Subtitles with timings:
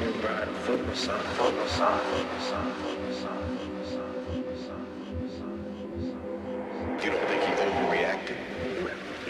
[0.00, 0.06] You
[7.10, 8.36] don't think he overreacted?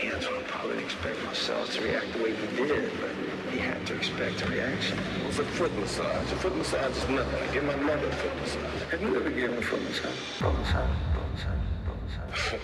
[0.01, 3.11] Yeah, that's what probably expect myself to react the way he did, but
[3.53, 4.97] he had to expect a reaction.
[5.21, 6.33] It was a foot massage.
[6.33, 7.43] A foot massage is nothing.
[7.43, 8.83] I give my mother a foot massage.
[8.91, 10.15] Have you ever given a foot massage?
[10.39, 11.97] Foot massage, foot massage, foot
[12.31, 12.61] massage.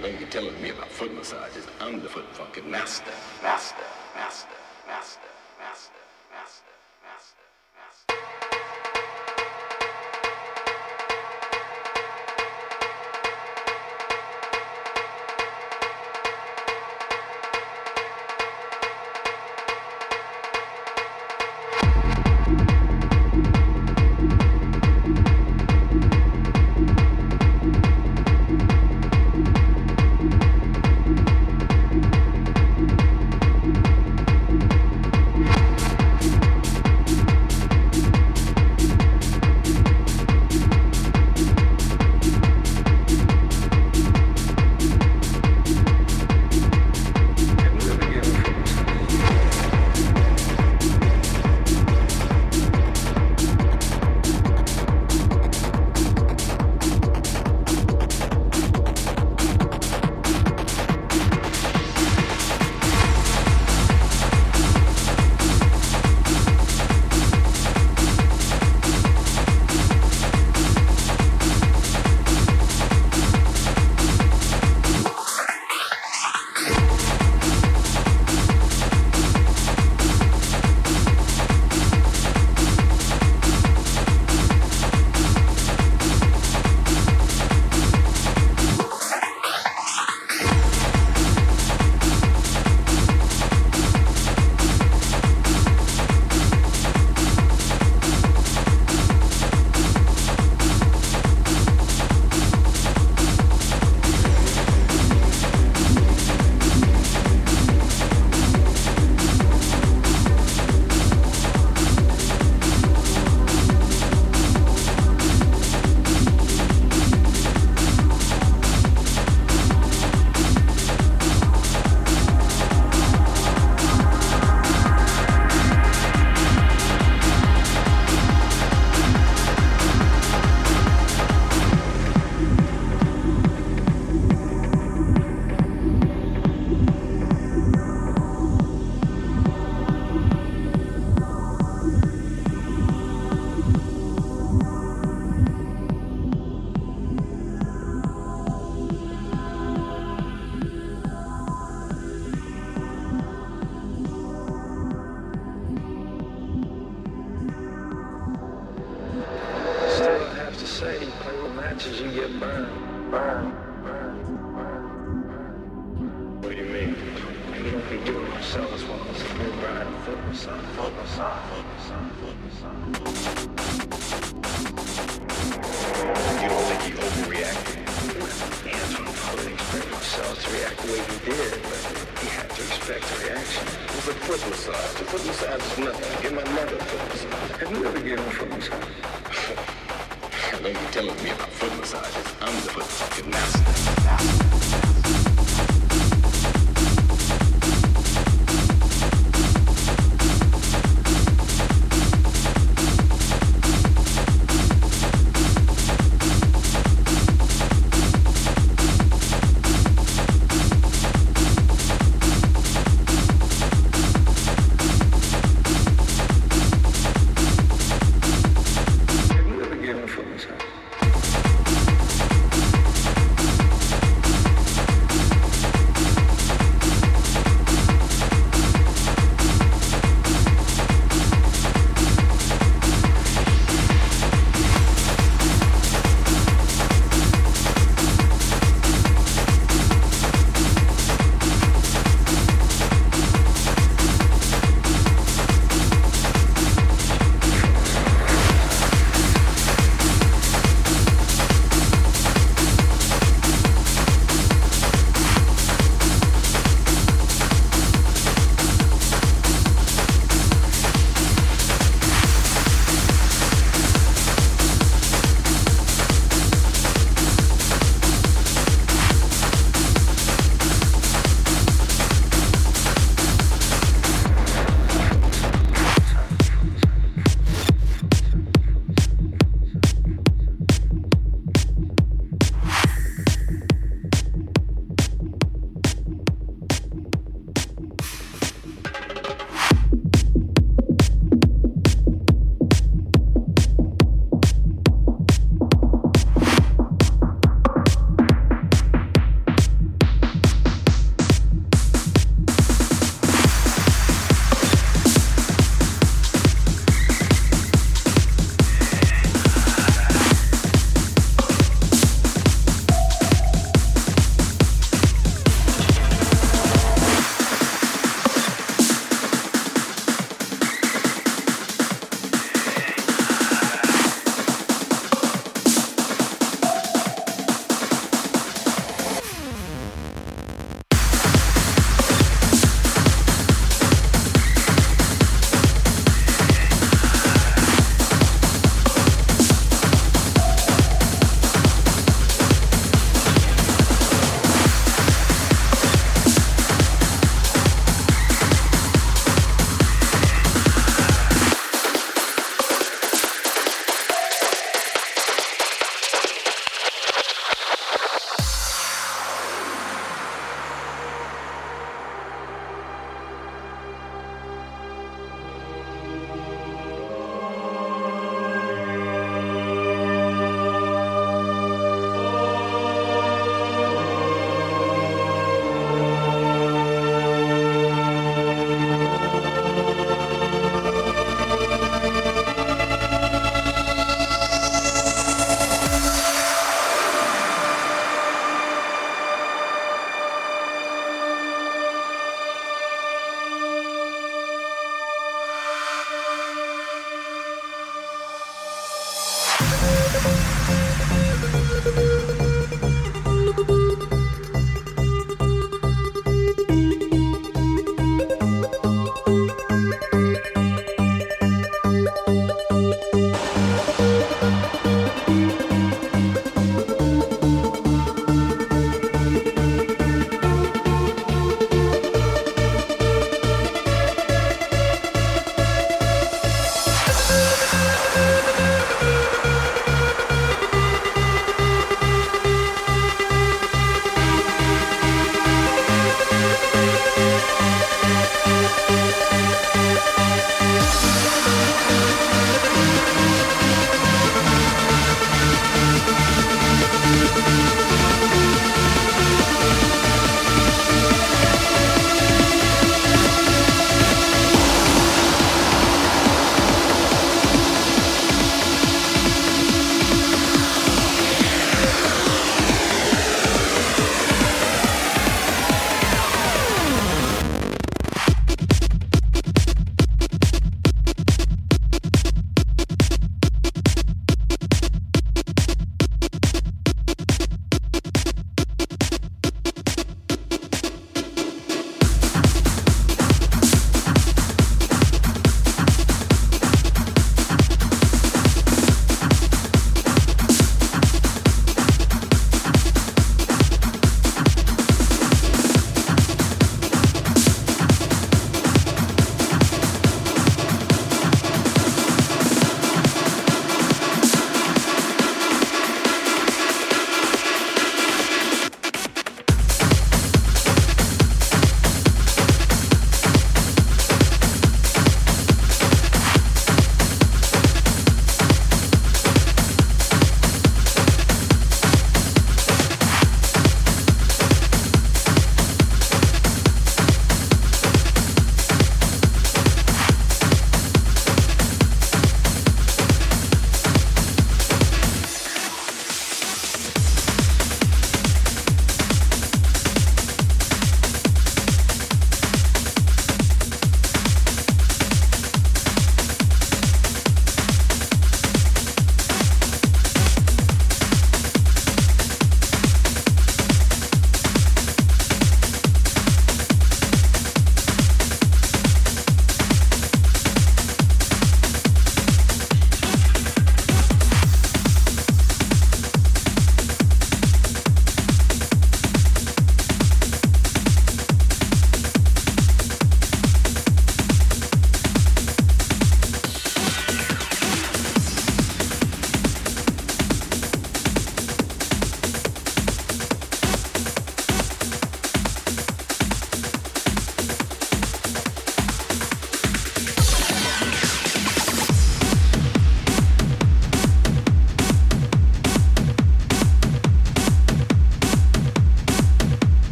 [0.02, 1.68] Don't be telling me about foot massages.
[1.80, 2.68] I'm the foot fucking.
[2.68, 3.12] Master,
[3.44, 3.84] master,
[4.16, 4.56] master,